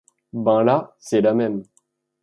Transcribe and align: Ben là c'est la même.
Ben 0.33 0.63
là 0.63 0.95
c'est 0.97 1.21
la 1.21 1.35
même. 1.35 1.61